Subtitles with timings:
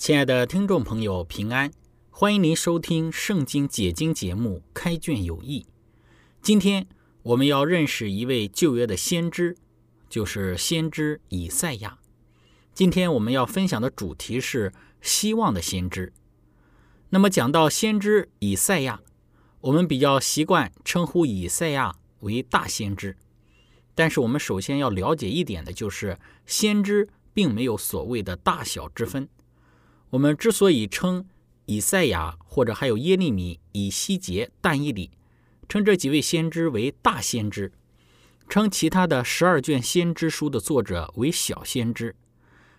[0.00, 1.70] 亲爱的听众朋友，平安！
[2.08, 5.60] 欢迎您收听《圣经解经》节目《开卷有益》。
[6.40, 6.86] 今天
[7.22, 9.58] 我们要认识一位旧约的先知，
[10.08, 11.98] 就是先知以赛亚。
[12.72, 16.14] 今天我们要分享的主题是希望的先知。
[17.10, 19.02] 那么讲到先知以赛亚，
[19.60, 23.18] 我们比较习惯称呼以赛亚为大先知。
[23.94, 29.28] 但是我们首先要了解一点的就是，先知并没有所谓的大小之分。
[30.10, 31.24] 我们之所以称
[31.66, 35.10] 以赛亚或者还有耶利米、以西结、但以理，
[35.68, 37.72] 称这几位先知为大先知，
[38.48, 42.16] 称其他的十二卷先知书的作者为小先知。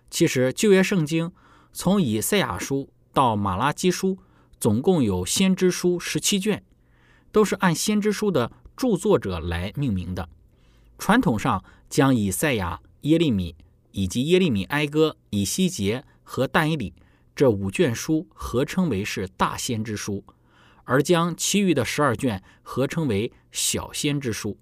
[0.09, 1.31] 其实旧约圣经
[1.71, 4.17] 从以赛亚书到马拉基书，
[4.59, 6.61] 总共有先知书十七卷，
[7.31, 10.27] 都是按先知书的著作者来命名的。
[10.97, 13.55] 传统上将以赛亚、耶利米
[13.91, 16.93] 以及耶利米哀歌、以西结和但以理。
[17.35, 20.23] 这五卷书合称为是大先知书，
[20.83, 24.57] 而将其余的十二卷合称为小先知书。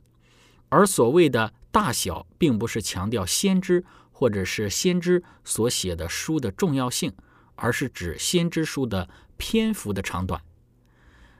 [0.69, 7.13] 而所谓的大小，并不是强调先知或者是先知所写的书的重要性，
[7.55, 10.41] 而是指先知书的篇幅的长短。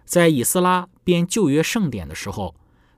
[0.06, 2.56] 在以斯拉编旧约圣典的时候，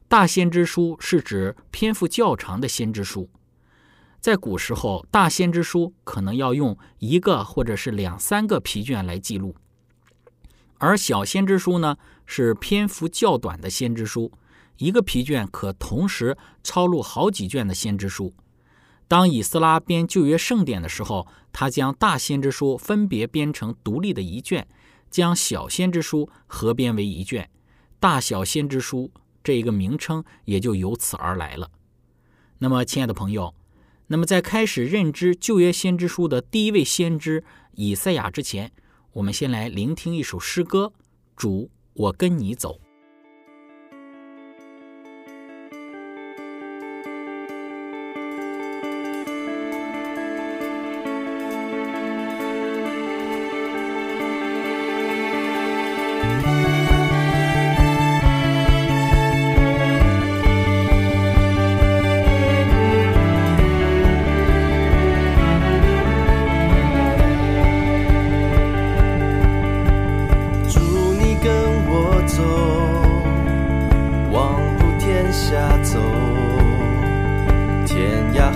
[0.07, 3.29] 大先知书是指篇幅较长的先知书。
[4.21, 9.55] 在古时候，大先知书可能要用一个或者是两三个皮卷来记录，
[10.77, 14.31] 而小先知书呢是篇幅较短的先知书，
[14.77, 18.31] 一个皮卷可同时抄录好几卷的先知书。
[19.07, 24.67] 当以斯拉编旧约圣典的时候，他将大先知书分别编成独立的一卷，
[25.09, 27.49] 将小先知书合编为一卷，
[27.99, 29.09] 大小先知书
[29.43, 31.71] 这一个名称也就由此而来了。
[32.59, 33.55] 那么，亲爱的朋友。
[34.11, 37.45] 那么，在开始认知旧约先知书的第一位先知
[37.75, 38.73] 以赛亚之前，
[39.13, 40.91] 我们先来聆听一首诗歌：
[41.33, 42.81] 主，我跟你走。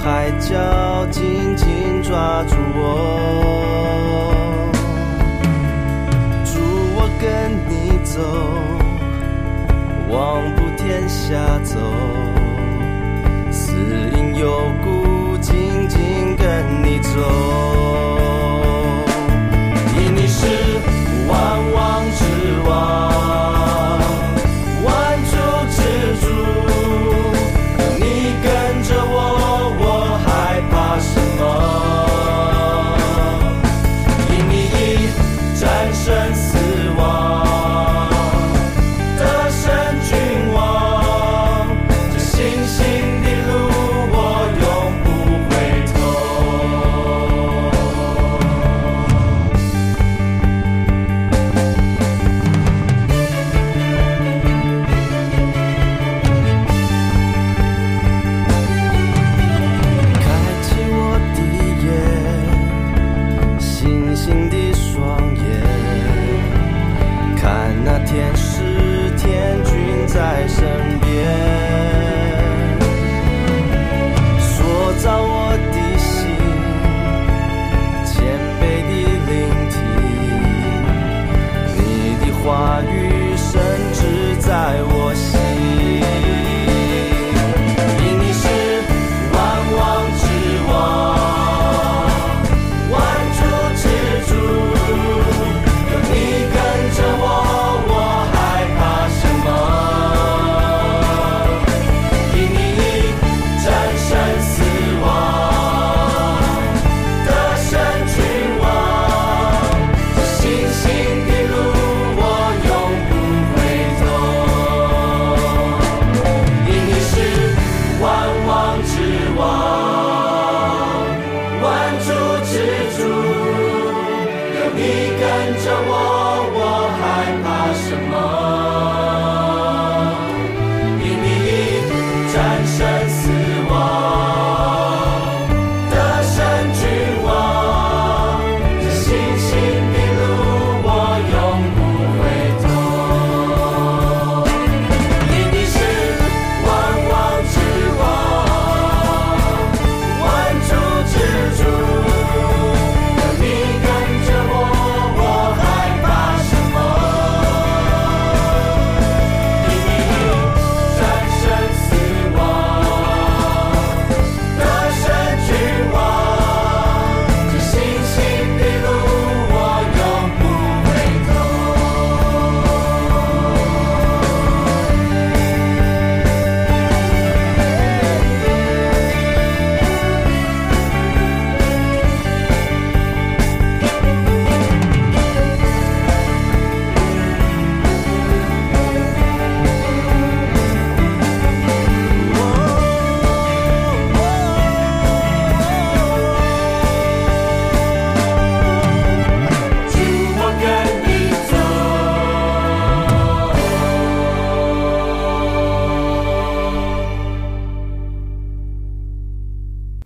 [0.05, 4.69] 海角紧紧抓住我。
[6.45, 6.59] 祝
[6.95, 8.21] 我跟你走，
[10.07, 11.79] 望不天下走，
[13.51, 13.73] 死
[14.15, 16.45] 因有故，紧紧跟
[16.83, 17.74] 你走。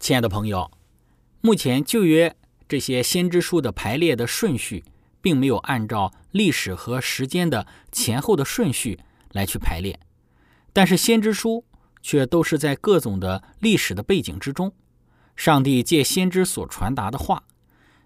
[0.10, 0.72] 亲爱的朋友，
[1.40, 2.36] 目前旧约
[2.68, 4.84] 这些先知书的排列的顺序，
[5.22, 9.00] 并没有按照历史和时间的前后的顺序
[9.34, 10.00] 来去排列，
[10.74, 11.64] 但是先知书
[12.02, 14.74] 却都是在各种的历史的背景之中，
[15.36, 17.44] 上帝借先知所传达的话。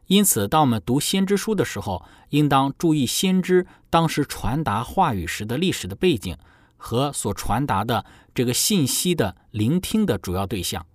[0.07, 6.37] 因此，当我们读先知书的时候，应当注意先知当时传达话语时的历史的背景
[6.75, 8.03] 和所传达的
[8.35, 10.85] 这个信息的聆听的主要对象。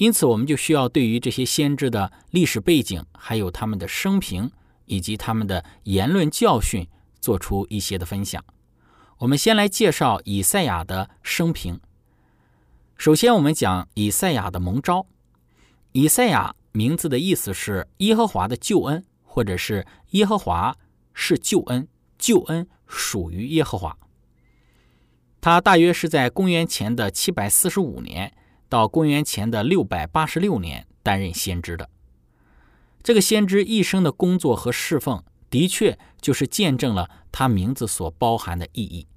[0.00, 4.50] 因此，我们就需要对于这些先知的历史背景，还有他们的生平
[4.86, 6.88] 以及他们的言论教训，
[7.20, 8.42] 做出一些的分享。
[9.18, 11.78] 我们先来介绍以赛亚的生平。
[12.96, 15.04] 首先，我们讲以赛亚的蒙召。
[15.92, 20.74] 以赛亚名字的意思是耶和华的救恩，或者是耶和华
[21.12, 21.86] 是救恩，
[22.18, 23.98] 救恩属于耶和华。
[25.42, 28.32] 他大约是在公元前的七百四十五年。
[28.70, 31.90] 到公元前的六百八十六年担任先知的，
[33.02, 39.08] 这个先知一生的工作和侍奉，的确就是见证了他名字所包含的意义。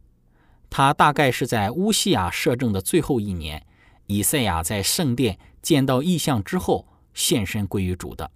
[0.72, 3.64] 他大概是在乌西亚摄政的最后一年，
[4.08, 8.32] 以赛亚在圣殿见到异象之后，献身归于主的。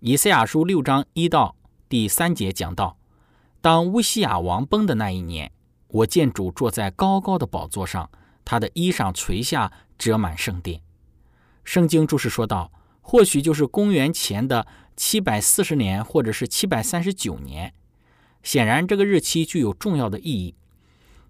[0.00, 1.56] 以赛亚书六章一到
[1.90, 2.96] 第三节讲到，
[3.60, 5.52] 当乌西亚王崩的那一年，
[5.88, 8.10] 我见主坐在高高的宝座上，
[8.46, 9.70] 他的衣裳垂下。
[9.98, 10.82] 遮满圣殿。
[11.64, 17.72] 圣经注释说道：“或许就是公元前的七百四十年，或者是七百三十九年。
[18.42, 20.54] 显然，这个日期具有重要的意义。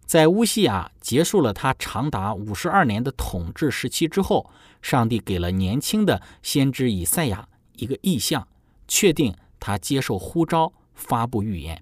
[0.04, 4.50] 在乌西亚结束了他长达五十二年的统治时期之后，
[4.82, 8.48] 上帝给了年轻的先知以赛亚一个意象，
[8.88, 11.80] 确定他接受呼召，发布预言。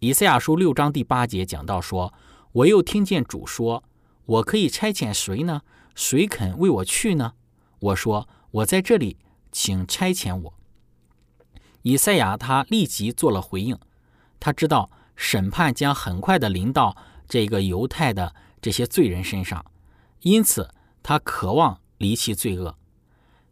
[0.00, 2.12] 以赛亚书六章第八节讲到说
[2.52, 3.82] ：“我又听见主说，
[4.26, 5.62] 我可以差遣谁呢？”
[5.96, 7.32] 谁肯为我去呢？
[7.78, 9.16] 我说：“我在这里，
[9.50, 10.54] 请差遣我。”
[11.80, 13.78] 以赛亚他立即做了回应，
[14.38, 19.64] 他知道审判将很快的临到这个犹太的这些罪人身上，
[20.20, 20.68] 因此
[21.02, 22.76] 他渴望离弃罪恶。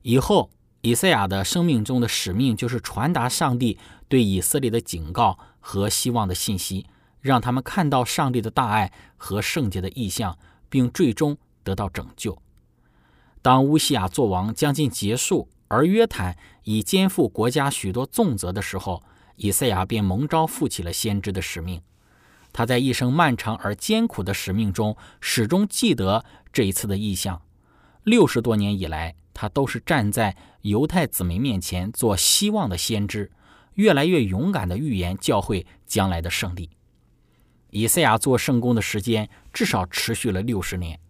[0.02, 0.50] 以后，
[0.83, 6.87] 以赛亚的生命中的使命就是传达上帝对以色列的警告和希望的信息，
[7.21, 10.37] 让他们看到上帝的大爱和圣洁的意象，
[10.75, 12.37] 并最终得到拯救。
[13.40, 19.00] 当乌西亚作王将近结束，而约坦已肩负国家许多重责的时候，
[19.37, 21.81] 以赛亚便蒙召负起了先知的使命。
[22.52, 27.40] 他在一生漫长而艰苦的使命中，始终记得这一次的意象。
[28.02, 33.31] 六十多年以来，他都是站在犹太子民面前做希望的先知，
[33.75, 36.71] 越来越勇敢地预言教会将来的胜利。
[37.75, 41.00] 以赛亚做圣工的时间至少持续了六十年，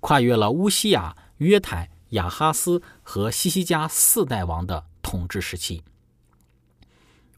[0.00, 5.82] 跨越了乌西亚、约坦、亚哈斯和西西家四代王的统治时期。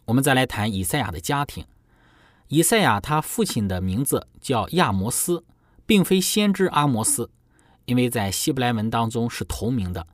[0.06, 1.64] 我们再来谈以赛亚的家庭。
[2.48, 5.44] 以赛亚他父亲的名字叫亚摩斯，
[5.86, 7.30] 并非先知阿摩斯，
[7.84, 10.08] 因为在希伯来文当中是同名的。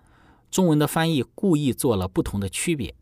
[0.50, 2.94] 中文的翻译故意做了不同的区别。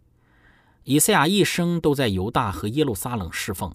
[0.85, 3.75] 以赛亚一生都在犹大和耶路撒冷侍奉。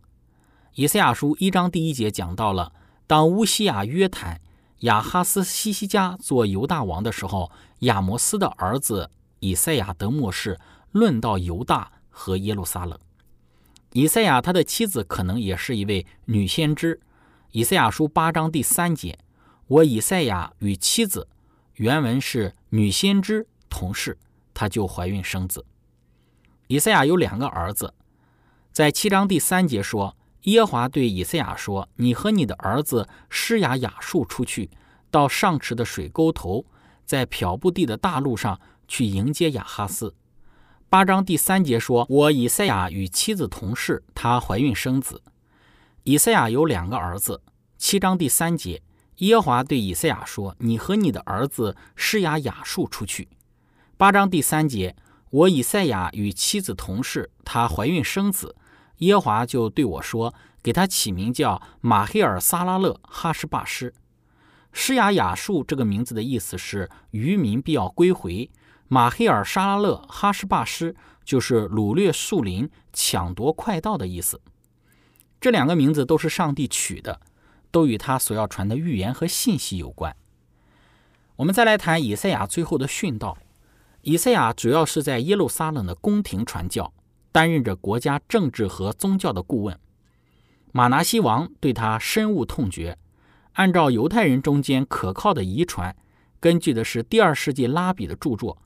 [0.76, 2.72] 以赛亚书一章第一节讲到了，
[3.06, 4.40] 当乌西亚、约坦、
[4.80, 9.12] 亚哈斯、西西家做犹大王的时候，亚摩斯的儿子
[9.42, 10.58] 以赛亚德末世，
[10.92, 12.98] 论到犹大和耶路撒冷。
[13.92, 17.02] 以赛亚他的妻子可能也是一位女先知。
[17.52, 19.20] 以赛亚书八章第三节，
[19.68, 21.28] 我以赛亚与妻子，
[21.74, 24.18] 原文是女先知同事，
[24.54, 25.66] 她就怀孕生子。
[26.68, 27.94] 以赛亚有两个儿子，
[28.72, 34.72] 在七章第三节说，耶华对以赛亚说：“你和你的儿子施雅雅述出去，
[35.12, 36.66] 到上池的水沟头，
[37.06, 40.16] 在漂布地的大路上去迎接亚哈斯。”
[40.90, 45.22] 八章第三节说：“我以赛亚与妻子同事，她怀孕生子。”
[46.04, 47.42] 以赛亚有两个儿子。
[47.78, 48.82] 七章第三节，
[49.18, 53.30] 耶华对以赛亚说：“你和你的儿子施雅雅述出去。”
[53.96, 54.96] 八章第三节，
[55.30, 58.56] 我以赛亚与妻子同事，她怀孕生子，
[59.02, 63.94] 耶华就对我说：“给他起名叫马黑尔撒拉勒哈什巴施。”
[64.74, 68.50] 施雅雅树这个名字的意思是渔民必要归回。
[68.88, 74.42] 马黑尔沙拉勒哈什巴施就是掳掠树林、抢夺快道的意思。
[75.40, 77.20] 这两个名字都是上帝取的，
[77.72, 80.16] 都与他所要传的预言和信息有关。
[81.38, 83.38] 我们再来谈以赛亚最后的殉道。
[84.04, 86.94] 以赛亚主要是在耶路撒冷的宫廷传教，
[87.32, 89.80] 担任着国家政治和宗教的顾问。
[90.72, 92.98] 马拿西王对他深恶痛绝。
[93.54, 95.94] 按照犹太人中间可靠的遗传，
[96.40, 98.58] 根据的是第二世纪拉比的著作，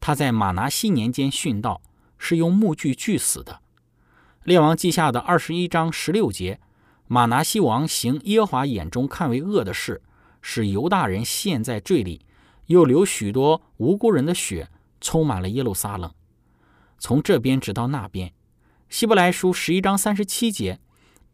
[0.00, 1.82] 他在马拿西年间殉道，
[2.16, 3.60] 是用木锯锯死的。
[4.44, 6.58] 列王记下的二十一章十六节，
[7.06, 10.00] 马拿西王行耶华眼中看为恶的事，
[10.40, 12.24] 使犹大人陷在罪里，
[12.68, 16.10] 又流许多无辜人的血，充满了耶路撒冷，
[17.02, 18.32] 从这边直到那边。
[18.88, 20.78] 希伯来书十一章三十七节，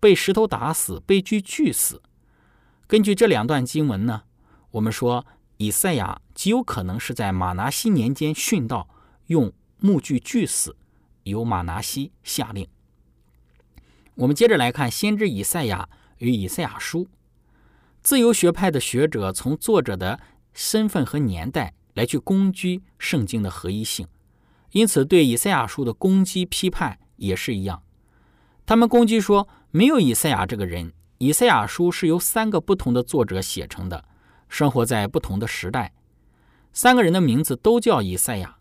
[0.00, 2.00] 被石头打死，被锯锯死。
[2.86, 4.22] 根据这两段经文呢，
[4.70, 5.26] 我们说
[5.58, 8.88] 以赛亚极有可能是在马拿西年间殉道，
[9.26, 10.74] 用木锯锯死，
[11.24, 12.66] 由马拿西下令。
[14.14, 17.06] 我们接着来看先知以赛亚与以赛亚书。
[18.00, 20.18] 自由学派的学者从作者的
[20.54, 24.08] 身份和年代来去攻击圣经的合一性，
[24.72, 27.82] 因此对以赛亚书的攻击批判也是一样。
[28.66, 34.04] 他们攻击说没有以赛亚这个人，以赛亚书是由三个不同的作者写成的，
[34.48, 35.92] 生活在不同的时代，
[36.72, 38.56] 三个人的名字都叫以赛亚。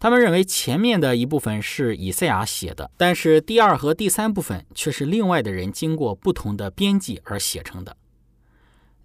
[0.00, 7.96] 他们认为前面的一部分是以赛亚写的，但是第二和第三部分却是另外的人经过不同的编辑而写成的。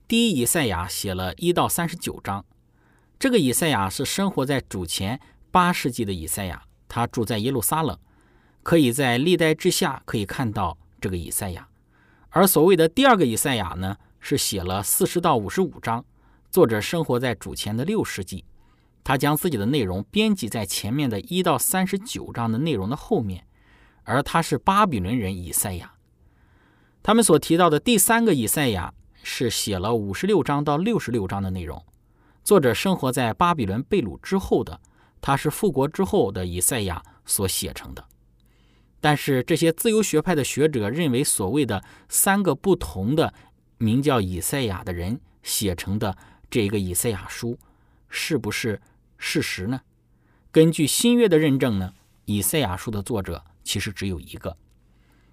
[0.07, 2.45] 第一以赛亚写了一到三十九章，
[3.17, 5.19] 这个以赛亚是生活在主前
[5.53, 7.95] 八世纪的以赛亚，他住在耶路撒冷，
[8.63, 11.67] 可以在历代之下可以看到这个以赛亚。
[12.31, 16.03] 而所谓的第二个以赛亚呢，是写了四十到五十五章，
[16.49, 18.43] 作者生活在主前的六世纪。
[19.03, 23.45] 他将自己的内容编辑在前面的一到三十九章的内容的后面，
[24.05, 25.93] 而他是巴比伦人以赛亚。
[27.03, 28.91] 他们所提到的第三个以赛亚
[29.21, 31.85] 是写了五十六章到六十六章的内容，
[32.43, 34.81] 作者生活在巴比伦被掳之后的，
[35.23, 38.05] 他是复国之后的以赛亚所写成的。
[38.99, 43.33] 但是这些自由学派的学者认为，所谓的三个不同的
[43.77, 46.17] 名叫以赛亚的人写成的
[46.49, 47.57] 这个以赛亚书，
[48.09, 48.81] 是不是？
[49.17, 49.79] 事实呢？
[50.51, 51.93] 根据新约的认证呢，
[52.25, 54.57] 以赛亚书的作者其实只有一个。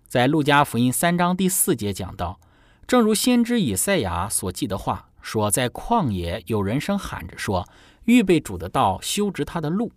[0.07, 2.39] 在路加福音三章第四节讲到，
[2.87, 7.69] 正如先知以赛亚所记的话说，在旷野有人声喊着说
[8.05, 9.93] ：“预备主的道，修直他的路。”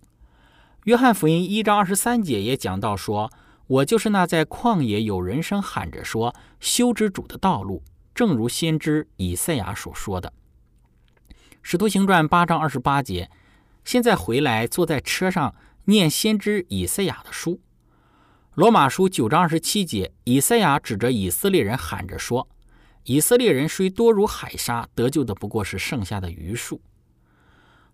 [0.85, 3.31] 约翰福音一章二十三节也讲到说
[3.67, 7.83] ：“我就是那在旷野有人声喊着说，修直主的道路。”
[8.13, 10.31] 正如先知以赛亚所说的，
[11.63, 13.27] 《使徒行传》八章二十八节。
[13.83, 15.55] 现在回来，坐在车上
[15.85, 17.53] 念先知以赛亚的书，
[18.53, 22.47] 《罗马书》九章二十七节，以赛亚指着以色列人喊着说
[23.05, 26.79] ：“以色列人虽多如海沙，得救的不过是剩下的余数。”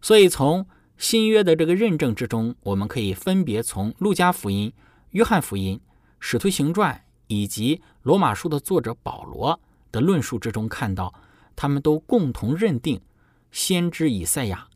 [0.02, 0.66] 所以，从
[0.98, 4.72] 新约的这个认证之中，我们可以分别从路加福音、
[5.12, 5.80] 约翰福音、
[6.20, 9.60] 使徒行传以及罗马书的作者保罗
[9.92, 11.14] 的论述之中看到，
[11.56, 13.02] 他们都共同认定
[13.52, 14.68] 先知以赛亚。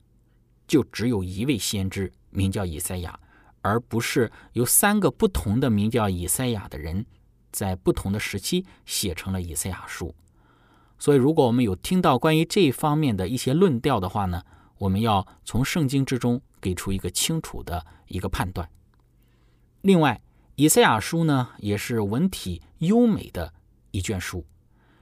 [0.65, 3.19] 就只有一位先知，名叫以赛亚，
[3.61, 7.05] 而不是由三个不同的名叫以赛亚的人，
[7.51, 10.15] 在不同的时期写成了以赛亚书。
[10.97, 14.41] 所以，如果我们有听到关于这方面的一些论调的话呢，
[14.83, 18.69] 我们要从圣经之中给出一个清楚的一个判断。
[19.81, 20.21] 另外，
[20.55, 23.53] 以赛亚书呢，也是文体优美的
[23.91, 24.45] 一卷书。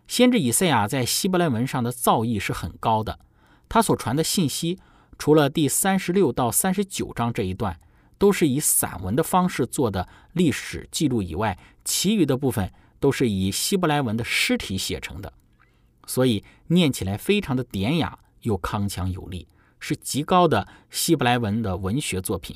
[0.07, 3.19] 先知以赛亚在希伯来文上的造诣是很高的，
[3.67, 4.79] 他所传的信息。
[5.17, 7.79] 除了第三十六到三十九章这一段，
[8.19, 15.33] 都是以散文的方式做的历史记录以外，其余的部分都是以希伯来文的诗体写成的，
[16.05, 19.47] 所以念起来非常的典雅又铿锵有力，
[19.81, 22.55] 是极高的希伯来文的文学作品。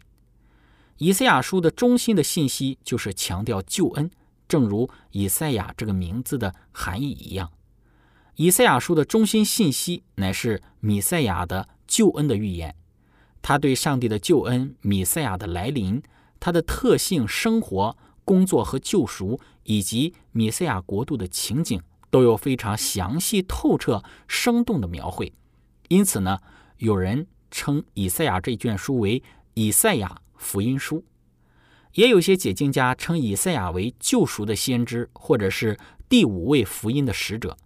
[0.99, 4.09] 以赛亚书的中心的信息就是强调救恩，
[4.47, 7.51] 正如以赛亚这个名字的含义一样。
[8.35, 12.73] 以赛亚书的中心信息乃是米赛亚的救恩的预言，
[13.41, 16.01] 他对上帝的救恩、米赛亚的来临、
[16.39, 25.33] 他的特性、生活、工作和救赎，以及米赛亚国度的情景，都有非常详细、透彻、生动的描绘。
[25.89, 26.39] 因此呢，
[26.77, 31.05] 有人称以赛亚这卷书为以赛亚福音书，
[31.93, 35.77] 也有些解经家称以赛亚为救赎的先知，或者是
[36.09, 37.57] 第五位福音的使者。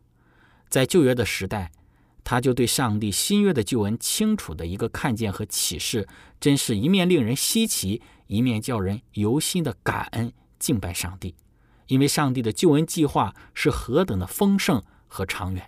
[0.69, 1.71] 在旧约的时代，
[2.23, 6.07] 他就对上帝新约的救恩清楚的一个看见和启示，
[6.39, 11.33] 真是一面令人稀奇，一面叫人由心的感恩敬拜上帝，
[11.87, 15.67] 因为上帝的救恩计划是何等的丰盛和长远。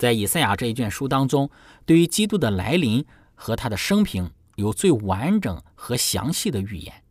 [0.00, 1.50] 在以赛亚这一卷书当中，
[1.84, 3.04] 对于基督的来临
[3.34, 7.04] 和他的生平有最完整和详细的预言。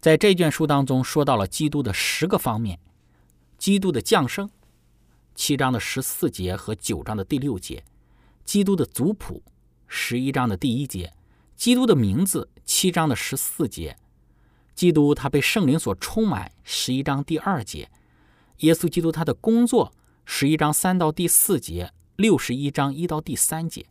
[0.00, 2.78] 在这卷书当中，说到了基督的十个方面：
[3.58, 4.48] 基督的降生。
[5.34, 7.82] 七章的十四节和九章的第六节，
[8.44, 9.42] 基督的族谱；
[9.88, 11.12] 十一章的第一节，
[11.56, 13.96] 基督的名字；七章的十四节，
[14.76, 17.90] 基督他被圣灵所充满；十一章第二节，
[18.58, 19.90] 耶稣基督他的工作；
[20.32, 23.84] 十一章三到第四节，六十一章一到第三节，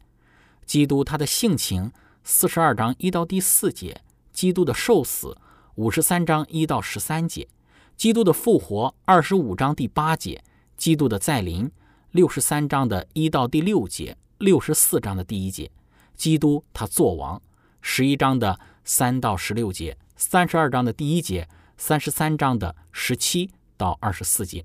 [0.65, 1.91] 基督他的性情；
[2.23, 5.35] 四十二章一到第四节，基督的受死；
[5.75, 7.49] 五十三章一到十三节，
[7.97, 10.41] 基督的复活；二十五章第八节。
[10.77, 11.69] 基督的再临，
[12.11, 15.69] 六十三章的一到第六节，六十四章的第一节，
[16.15, 17.39] 基督他作王，
[17.81, 24.63] 十一章的三到十六节，三十二章的第一节，三十三章的十七到二十四节。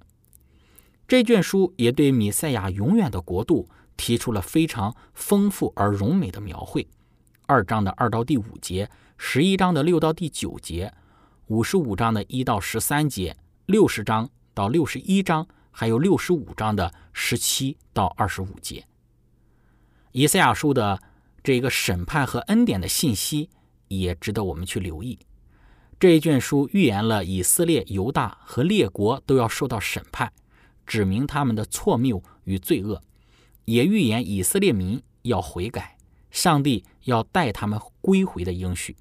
[1.07, 6.87] 这卷书也对米赛亚永远的国度提出了非常丰富而荣美的描绘。
[7.47, 10.93] 二章的二到第五节，十一章的六到第九节，
[11.47, 13.37] 五十五章的一到十三节，
[13.67, 15.47] 六十章到六十一章。
[15.77, 18.87] 还有六十五章的十七到二十五节，
[20.13, 21.03] 以赛亚书的
[21.43, 23.51] 这个审判和恩典的信息
[23.89, 25.19] 也值得我们去留意。
[25.99, 30.33] 这一卷书预言了以色列、犹大和列国都要受到审判，
[30.87, 33.03] 指明他们的错谬与罪恶，
[33.65, 35.97] 也预言以色列民要悔改，
[36.31, 38.97] 上帝要带他们归回的应许。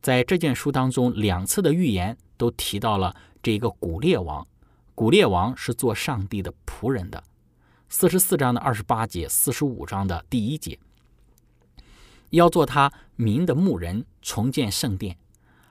[0.00, 4.46] 在这卷书当中，两次的预言都提到了这个古列王。
[4.94, 7.22] 古列王是做上帝的仆人的，
[7.88, 10.78] 四十四章的二十八节，四十五章的第一节，
[12.30, 15.16] 要做他民的牧人，重建圣殿。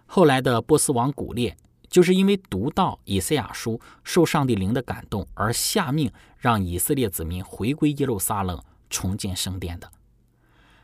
[0.06, 1.56] 后来的波斯王古列，
[1.90, 9.92] 就是因为读到以赛亚书，受上帝灵的感动，而下命让以色列子民回归耶路撒冷，重建圣殿的。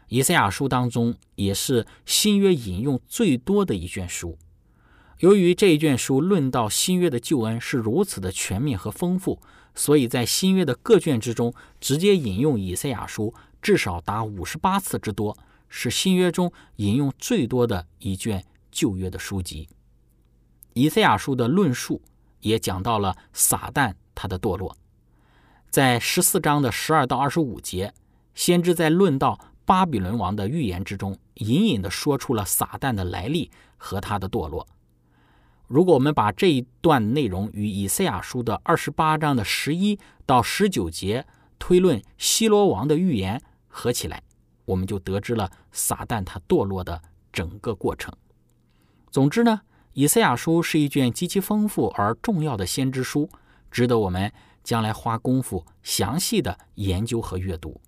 [0.07, 4.37] 以赛亚书当中，也是新约引用最多的一卷书。
[5.19, 9.39] 由于这一卷书论到新约的救恩是如此的全面和丰富，
[9.73, 15.37] 所以在新约的各卷之中，直接引用以赛亚书至少达五十八次之多，
[15.69, 19.69] 是新约中引用最多的一卷旧约的书籍。
[20.77, 22.01] 以赛亚书的论述
[22.41, 24.75] 也讲到了撒旦他的堕落，
[25.69, 27.93] 在十四章的十二到二十五节，
[28.33, 34.67] 先知在论到巴比伦王的预言之中，隐隐的说出了撒旦的来历和他的堕落。
[35.65, 41.25] 如果我们把这一段内容与以赛亚书的二十八章的十一到十九节
[41.57, 44.21] 推论希罗王的预言合起来，
[44.65, 48.13] 我们就得知了撒旦他堕落的整个过程。
[49.09, 49.61] 总之呢，
[49.95, 53.29] 以赛亚书是一卷极其丰富而重要的先知书，
[53.71, 54.31] 值得我们
[54.63, 57.79] 将来花功夫详细的研究和阅读。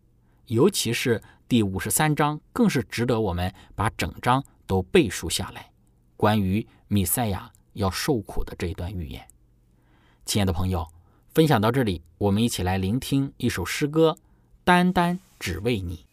[0.45, 5.69] 尤其是第五十三章，更是值得我们把整章都背述下来。
[6.15, 7.51] 关于米赛亚。
[7.77, 9.23] 要受苦的这一段预言，
[10.25, 10.87] 亲爱的朋友，
[11.35, 14.17] 分享到这里，我们一起来聆听一首诗歌，
[14.63, 16.03] 《单单只为你》。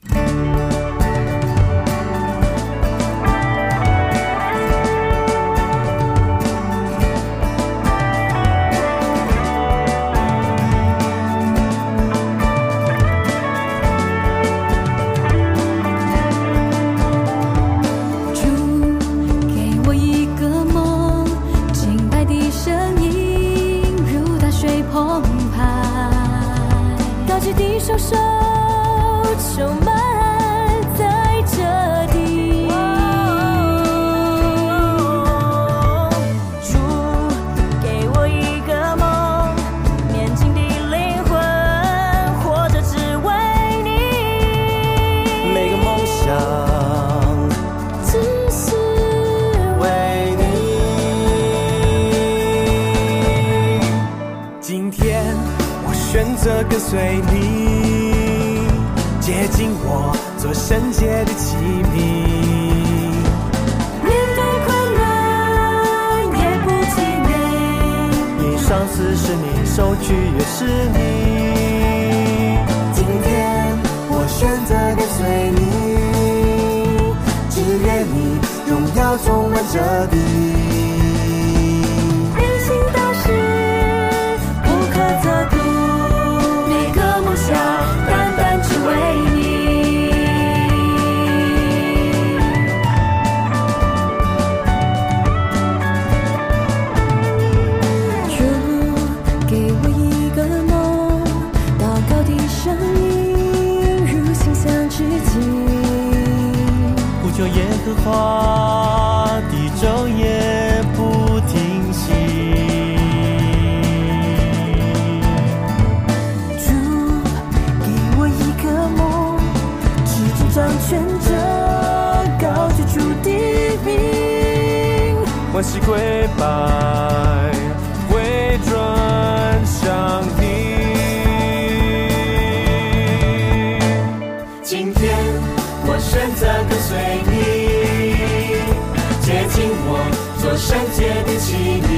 [140.57, 141.89] 圣洁的器皿。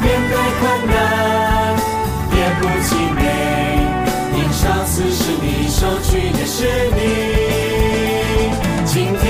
[0.00, 0.96] 面对困难
[2.32, 3.20] 也不气馁，
[4.36, 6.56] 因上司是你，收取也是
[6.94, 6.98] 你。
[8.84, 9.22] 今天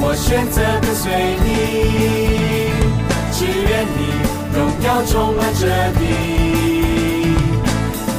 [0.00, 1.04] 我选择跟随
[1.44, 1.46] 你，
[3.32, 3.98] 只愿你
[4.56, 5.62] 荣耀充满这
[5.98, 6.00] 地。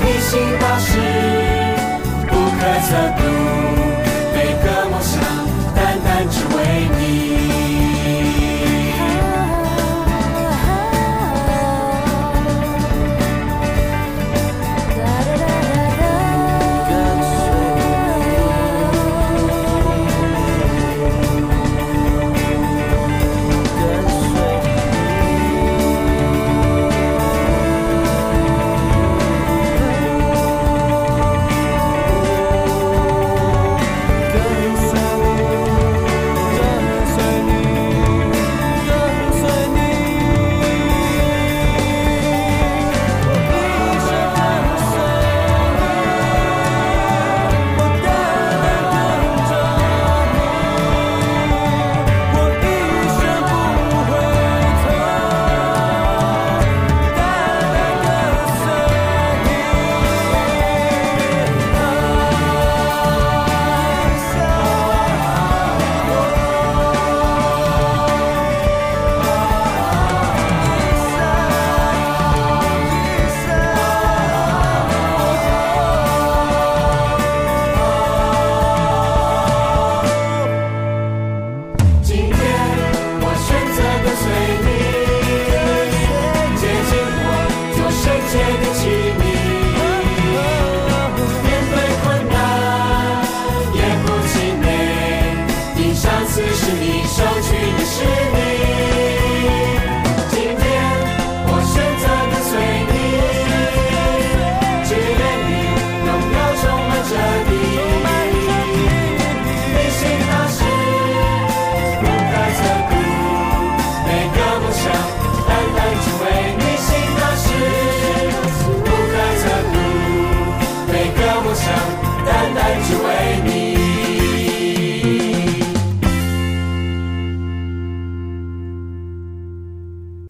[0.04, 0.30] 你心
[0.60, 0.90] 大事
[2.28, 3.20] 不可测度，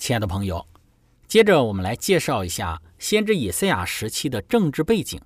[0.01, 0.65] 亲爱的朋友，
[1.27, 5.21] 接着我们来介绍一下先知以赛亚时期的政治背景。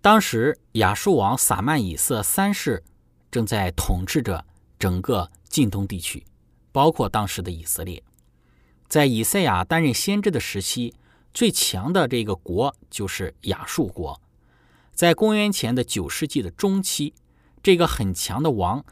[0.00, 2.82] 当时亚述王撒曼以色三世
[3.30, 4.46] 正在统治着
[4.78, 6.24] 整个近东地区，
[6.72, 8.02] 包括当时的以色列。
[8.88, 10.94] 在以赛亚担任先知的时期，
[11.34, 14.18] 最强的这个国就是亚述国。
[14.94, 17.12] 在公元前的九世纪的中期，
[17.62, 18.82] 这个很强的王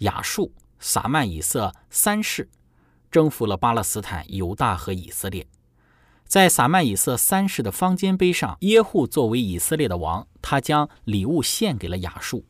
[0.00, 2.50] 亚述撒曼以色三世
[3.10, 5.46] 征服了巴勒斯坦、犹大和以色列。
[6.26, 12.44] 在撒曼以色三世的方尖碑上，耶户作为以色列的王，他将礼物献给了亚述。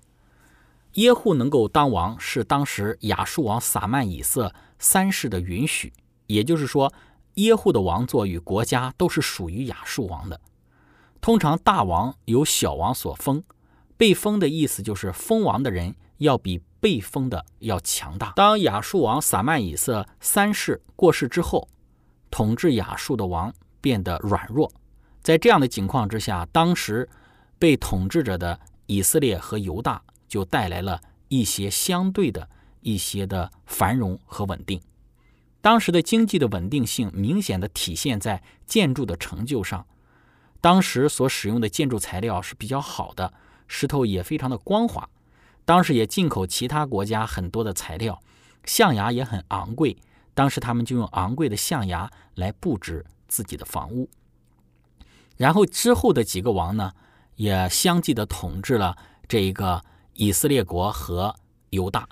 [0.95, 5.93] 耶户能够当王，是当时亚述王撒曼以色三世的允许，
[6.27, 6.93] 也就是说，
[7.35, 10.41] 耶户的王座与国家都是属于亚述王的。
[11.21, 13.45] 通常大王由小王所封，
[13.97, 18.33] 被封的意思就是封王的人要比被封的要强大。
[18.37, 21.69] 当亚述王撒曼以色三世过世之后，
[22.31, 24.73] 统治亚述的王变得软弱，
[25.23, 27.09] 在这样的情况之下，当时
[27.59, 32.49] 被统治着的以色列和犹大就带来了一些相对的
[32.81, 34.81] 一些的繁荣和稳定。
[35.61, 39.85] 当时的经济的稳定性明显的体现在建筑的成就上。
[40.61, 43.33] 当时所使用的建筑材料是比较好的，
[43.67, 45.09] 石头也非常的光滑。
[45.69, 48.19] 当时也进口其他国家很多的材料，
[48.65, 49.99] 象牙也很昂贵。
[50.33, 54.09] 当时他们就用昂贵的象牙来布置自己的房屋。
[55.37, 56.95] 然后之后的几个王呢，
[57.35, 58.97] 也相继的统治了
[59.29, 61.37] 这一个以色列国和
[61.69, 62.09] 犹大。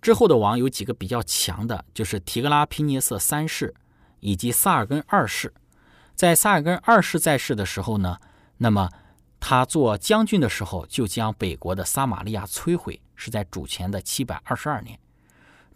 [0.00, 3.74] 之后的王有几个比较强的，就是提格拉皮涅瑟三世
[4.20, 5.52] 以及萨尔根二世。
[6.14, 8.18] 在萨尔根二世在世的时候呢，
[8.58, 8.88] 那么
[9.38, 14.98] 他做将军的时候就将北国的撒玛利亚摧毁，是在主前的七百二十二年。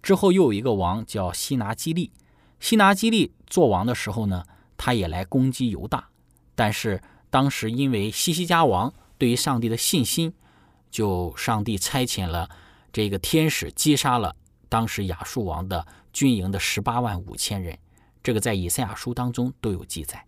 [0.02, 2.10] 之后又有一个王叫西拿基利，
[2.58, 4.44] 西拿基利做王的时候呢，
[4.76, 6.08] 他也来攻击犹大，
[6.54, 10.32] 但是当时因为西西家王对于上帝的信心，
[10.90, 12.48] 就上帝差遣了
[12.92, 14.34] 这个天使击杀了
[14.68, 17.78] 当时亚述王的军营的十八万五千人，
[18.22, 20.24] 这个在以赛亚书当中都有记载。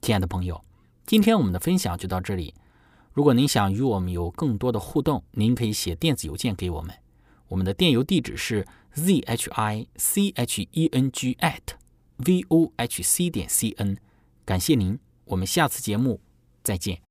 [0.00, 0.64] 亲爱的朋友，
[1.06, 2.52] 今天我们的分享就到这里。
[3.12, 6.92] 如果您想与我们有更多的互动，您可以写电子邮件给我们。
[7.46, 11.76] 我们的电邮地址是 z h i c h e n g at
[12.16, 13.96] v o h c 点 c n。
[14.44, 16.20] 感谢您，我们下次节目
[16.64, 17.05] 再见。